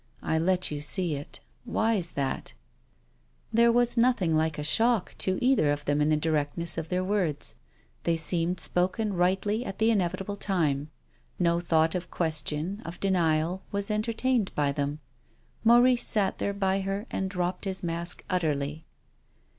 "I 0.33 0.39
let 0.39 0.71
you 0.71 0.81
see 0.81 1.13
it. 1.13 1.41
Why's 1.63 2.13
that?" 2.13 2.55
There 3.53 3.71
was 3.71 3.97
nothing 3.97 4.33
like 4.35 4.57
a 4.57 4.63
shock 4.63 5.13
to 5.19 5.37
either 5.45 5.71
of 5.71 5.85
them 5.85 6.01
in 6.01 6.09
the 6.09 6.17
directness 6.17 6.75
of 6.75 6.89
their 6.89 7.03
words. 7.03 7.55
They 8.01 8.15
seemed 8.15 8.59
spoken 8.59 9.13
rightly 9.13 9.63
at 9.63 9.77
the 9.77 9.91
inevitable 9.91 10.37
time. 10.37 10.89
No 11.37 11.59
thought 11.59 11.93
of 11.93 12.09
question, 12.09 12.81
of 12.83 12.99
denial, 12.99 13.61
was 13.71 13.91
entertain 13.91 14.41
ed 14.41 14.51
by 14.55 14.71
them. 14.71 15.01
Maurice 15.63 16.01
sat 16.07 16.39
there 16.39 16.53
by 16.55 16.81
her 16.81 17.05
and 17.11 17.29
dropped 17.29 17.65
his 17.65 17.83
mask 17.83 18.23
utterly. 18.27 18.87